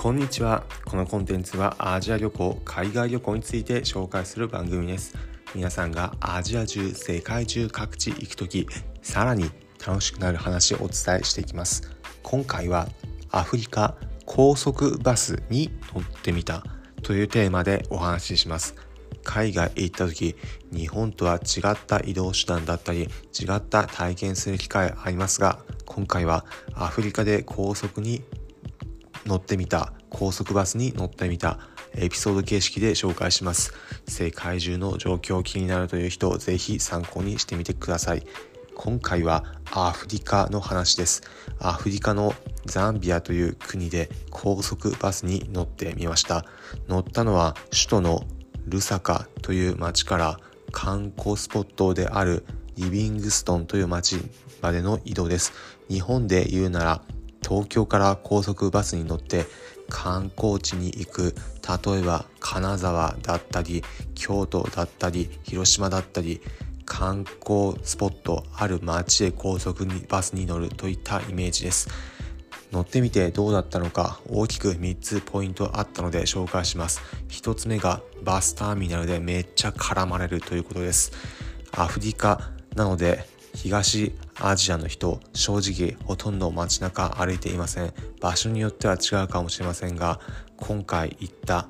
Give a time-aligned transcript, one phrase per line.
[0.00, 0.64] こんにちは。
[0.86, 5.14] このコンテンツはアジア旅行海外旅行について紹介する番組です。
[5.54, 8.66] 皆さんがアジア中世界中各地行く時
[9.02, 9.50] さらに
[9.86, 11.82] 楽しくなる話をお伝えしていきます。
[12.22, 12.88] 今回は
[13.30, 16.64] アフリカ高速バスに乗ってみた
[17.02, 18.74] というテーマでお話しします。
[19.22, 20.34] 海外へ行った時
[20.72, 23.08] 日本とは違った移動手段だったり違
[23.56, 28.22] った体験する機会ありますが今回はアフリカで高速に
[29.26, 31.58] 乗ってみた高速バスに乗ってみた
[31.94, 33.72] エピソード形式で紹介します。
[34.06, 38.26] 世界中の状況気になるという人ぜひ参考にしてみてください。
[38.74, 41.22] 今回はアフリカの話です。
[41.58, 46.46] アフリカのザンビアという国で高速バスに乗ってみました。
[46.88, 48.24] 乗ったのは首都の
[48.66, 50.40] ルサカという町から
[50.72, 52.44] 観光スポットである
[52.76, 54.18] リビングストンという町
[54.62, 55.52] までの移動です。
[55.88, 57.02] 日本で言うなら
[57.42, 59.46] 東京から高速バスに乗って
[59.88, 61.34] 観光地に行く。
[61.84, 66.40] 例えば金沢だったり京都だったり広島だったり
[66.84, 71.88] 観光スポットある街へ高速にバスに乗るといったイメージです。
[72.72, 77.00] 乗ってみてどうだったのか大きく3つポイントあったので紹介します。
[77.28, 81.12] 1つ目がバスターミナルでめっちゃ絡まれるということです。
[81.72, 87.92] アフリカなので東アジアの人正直ほとんど街中歩いていません。
[88.20, 90.20] 場所によっては違うかもしれませんが
[90.56, 91.68] 今回行った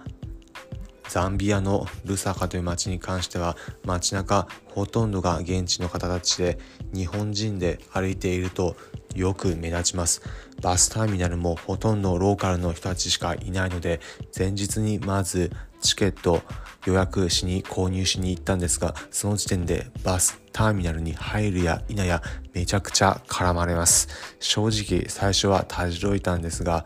[1.09, 6.59] ザンビアのルサカという街に関しては街中ほとんどが現地の方たちで
[6.95, 8.77] 日本人で歩いていると
[9.17, 10.23] よく目立ちます。
[10.63, 14.01] バスターミナルもほとんどローカルの人たちしかいないので
[14.37, 16.43] 前日にまずチケット
[16.87, 22.23] 予約しに購入しに行ったんですがその時点でバスターミナルに入るや否や
[22.55, 24.09] めちゃくちゃ絡まれます。
[24.41, 26.85] 正直最初はたじろいたんですが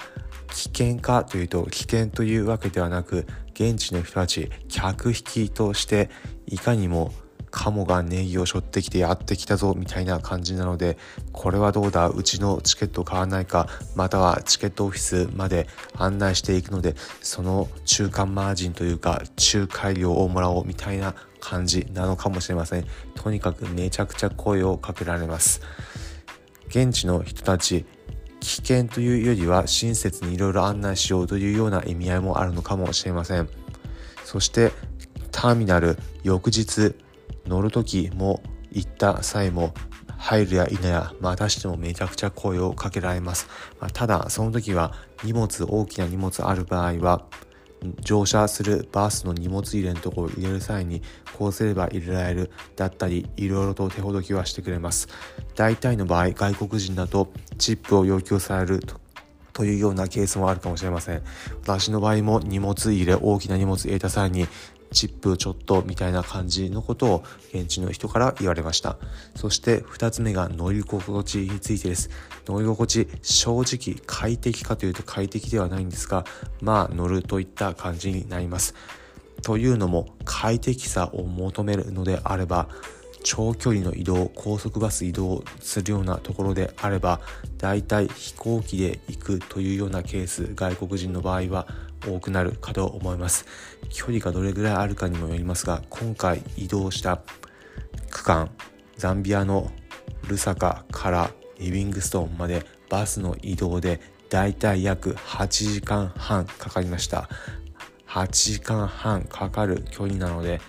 [0.48, 6.10] 危険かというと危険というわけではなく現地の人たち客引きとして
[6.46, 7.12] いかにも
[7.56, 10.98] カモがネギを背負ってきてやってきたぞみたいな感じなので
[11.32, 12.08] これはどうだ？
[12.08, 13.68] うちのチケット買わないか？
[13.94, 19.22] またはチケットオフィスまで案内していくのでその中間マージンというか
[19.54, 22.86] 仲介料をもらおうみたいな感じなのかもしれません。
[23.14, 25.60] とにかくめちゃくちゃ声をかけられます。
[26.66, 27.86] 現地の人たち
[28.40, 33.48] 危険というよりは親切にいろいろ案内しようというような意味合いもあるのかもしれません。
[34.24, 34.72] そして
[35.30, 36.96] ターミナル翌日
[37.46, 39.74] 乗る時も行った際も
[40.16, 43.46] 入るや否やまたしてもめちゃくちゃ声をかけられます、
[43.80, 47.26] まあ、ただその時は荷物大きな荷物ある場合は
[48.00, 51.02] 乗車するバスの荷物入れのところを入れる際に
[51.36, 55.08] こうすれば入れられるだったりいろいろと手ほどきはしてくれます。
[55.54, 59.00] 大体の場合外国人だとチップを要求されると
[59.52, 61.22] というようなケースもあるかもしれません。
[61.62, 64.48] 私の場合も荷物入れ大きな荷物入れた際に
[64.94, 68.96] チップちょっとみたいな感じのことを現地の人から言われました。
[69.36, 72.08] そして2つ目が乗り心地についてです。
[72.46, 76.24] 乗り心地正直快適かというと快適ではないんですが
[76.62, 78.74] まあ乗るといった感じになります。
[79.42, 82.68] というのも快適さを求めるのであれば
[83.24, 87.20] 長距離の移動高速バス移動するようなところであれば
[87.58, 91.66] だいたい飛行機で行くというようなケース外国人の場合は
[92.06, 93.46] 多くなるかと思います。
[93.90, 97.22] 距離がどれぐらいあるかにもよりますが今回移動した
[98.10, 98.50] 区間
[98.96, 99.70] ザンビアの
[100.28, 104.00] ルサカからリビングストーンまでバスの移動で
[104.30, 107.28] だいたい約8時間半かかりました。
[108.08, 110.60] 8時間半かかる距離なので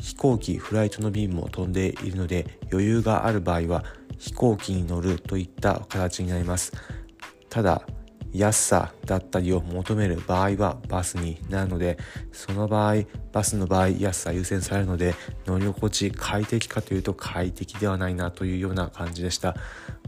[0.00, 3.84] 飛行機フライトの便も飛んでいるので余裕がある場合は
[4.18, 6.72] 飛行機に乗るといった形になります。
[7.50, 7.86] ただ
[8.34, 11.96] 安さだったりを求める場合はバスになるので
[12.32, 15.14] その場合バスの場合安さ優先されるので
[15.46, 19.54] 乗り心地快適かというと快適ではないなというような感じでした。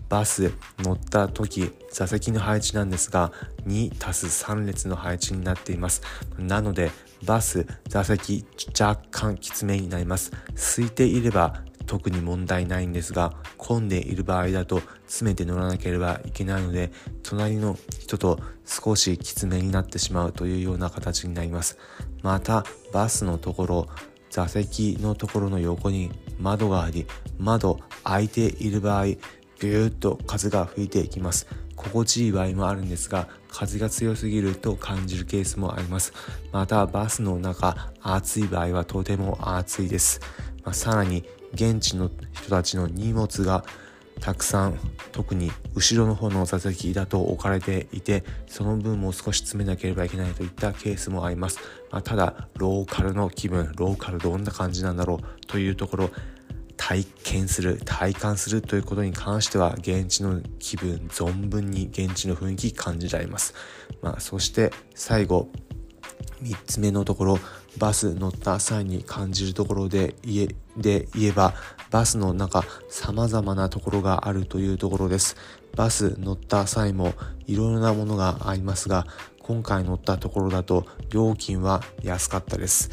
[0.08, 3.32] バス乗った時座席の配置なんですが
[3.66, 6.02] 2足す3列の配置になっています。
[6.38, 6.90] なので
[7.24, 8.44] バス座席
[8.78, 10.32] 若干きつめになります。
[10.54, 16.90] 空いていれば特に問題ないんですが混んでいる場合だと詰めて乗らなければいけないので
[17.22, 21.78] 隣の人と少しきつめになってしまうというような形になります。
[22.22, 23.86] またバスのところ
[24.30, 27.06] 座席のところの横に窓があり
[27.38, 31.46] 窓開いている場合ビューッと風が吹いていきます。
[31.76, 36.12] 心地いい場合もあるんですが風が強すぎると感じるケースもあります。
[36.52, 40.20] またバスの中暑い場合はとても暑いです、
[40.64, 41.24] まあ、さらに
[41.54, 43.64] 現地の人たちの荷物が
[44.20, 44.78] たくさん
[45.12, 51.58] 特に後ろの方の座席だと置かれていてその分も少し詰めなければいけないといったケースもあります、
[51.90, 56.10] まあ、ただローカルの気分ローカルどんな感じなんだろうというところ
[56.76, 63.54] 体験する体感するということに関しては現地の気分存分に現地の雰囲気感じられます、
[64.02, 65.48] まあ、そして最後
[66.42, 67.38] 3つ目のところ
[67.78, 71.54] バス乗った際に感じるところで言えで言えば
[71.90, 75.36] バスの中様々なところがあるというところです。
[75.74, 77.12] バス乗った際も
[77.46, 79.06] いろいろなものがありますが
[79.40, 82.90] 今回乗ったところだと料金は安かったです。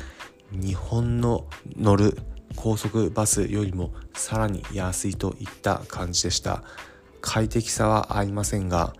[0.51, 2.17] 日本の乗る
[2.55, 6.63] 高速バスよりもさらに安いといった感じでした。
[7.21, 8.93] 快適さはありませんが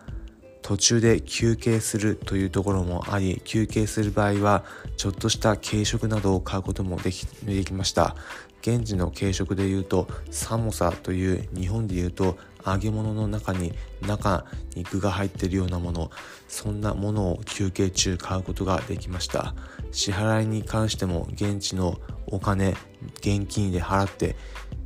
[0.64, 4.64] 途中で休憩するというところもあり休憩する場合は
[4.98, 8.16] ちょっとした軽食などを買うこともできできました。
[8.62, 13.74] 現地の軽食でいうとサモサという日本でいうと揚げ物の中に
[14.08, 16.12] 中に具が入っているようなもの
[16.48, 19.54] そんなものを休憩中買うことができました。
[19.92, 22.76] 支払いに関しても現地のお金
[23.18, 24.38] 現金で払って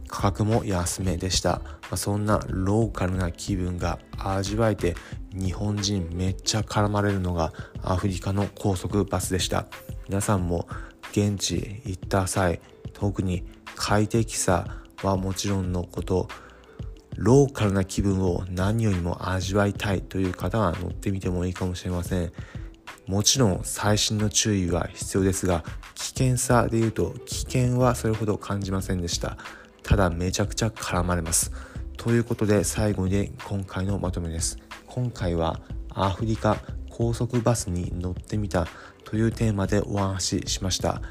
[0.07, 4.95] 価格も安めでした、まあ、そんなローカルな気分が味わえて
[5.33, 9.67] 日本人めっちゃ絡まれるのがアフリカの高速バスでした。
[10.07, 10.67] 皆さんも
[11.11, 12.61] 現地行った際
[12.93, 13.43] 特に
[13.75, 16.27] 快適さはもちろんのこと
[17.15, 22.31] ローカルな気分を何よりも味わいたいという方は乗ってみてもいいかもしれません。
[23.07, 25.63] もちろん最新の注意は必要ですが
[25.95, 29.37] 危険さで言うと危険はそれほど感じませんでした。
[29.87, 31.53] ただめちゃくちゃ絡まれます。
[31.95, 34.59] ということで最後に今回のまとめです。
[34.85, 36.57] 今回はアフリカ
[36.89, 38.67] 高速バスに乗ってみた。
[39.05, 41.01] というテーマでお話ししました。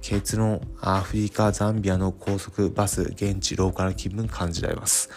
[0.00, 5.10] 結論アフリカザンビアの高速バス現地ローカル気分感じられます。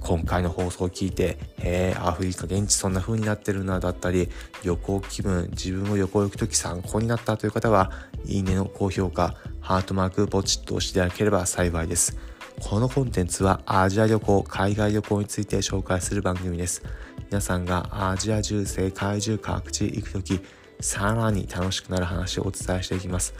[0.00, 4.28] 今回の放送を聞いて、へえ、アフリカ現地そんな風になってるなだったり、
[4.62, 7.90] 旅行気分、自分も旅行行くとき参考になったという方は、
[8.26, 12.18] いいねの高評価、ハートマークポチッと押していただければ幸いです。
[12.60, 16.82] このコンテンツはアジア旅行、海外旅行について紹介する番組です。
[17.30, 20.40] 皆さんがアジア中、世界中各地行くとき、
[20.78, 23.34] さらに楽しくなる話をお伝えしていきます。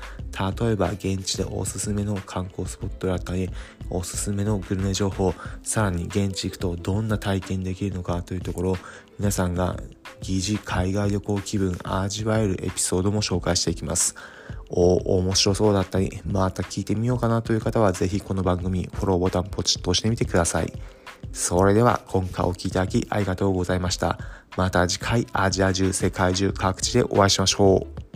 [0.61, 3.50] 例えば現地でおすすめの観光スポットだったり、
[3.90, 8.76] おすすめのグルメ情報、さらに現地行くとどんな体験できるのかというところ、
[9.19, 9.76] 皆さんが
[10.23, 14.16] 疑似海外旅行気分味わえるエピソードも紹介していきます。
[14.70, 20.72] お、面白そうだったり、また聞いてみようかなという方は、ぜひこの番組、フォローボタンポチッと押してみてください。
[21.32, 24.19] それでは、今回お聴きいただきありがとうございました。
[24.56, 28.09] また次回、アジア中、世界中、各地でお会いしましょう。